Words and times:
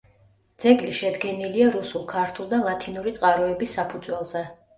ძეგლი 0.63 0.93
შედგენილია 0.99 1.67
რუსულ, 1.75 2.07
ქართულ 2.15 2.49
და 2.55 2.61
ლათინური 2.65 3.15
წყაროების 3.19 3.77
საფუძველზე. 3.79 4.45